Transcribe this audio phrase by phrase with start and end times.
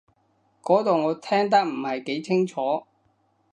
[0.63, 2.87] 嗰度我聽得唔係幾清楚